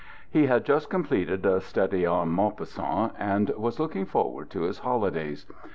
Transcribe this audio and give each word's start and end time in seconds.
He 0.31 0.47
had 0.47 0.65
just 0.65 0.89
completed 0.89 1.45
a" 1.45 1.61
study 1.71 2.07
on 2.07 2.35
Maupassant/' 2.35 3.13
and 3.19 3.49
was 3.51 3.79
look 3.79 3.95
ing 3.95 4.05
forward 4.05 4.49
to 4.49 4.61
his 4.61 4.79
holidays. 4.79 5.45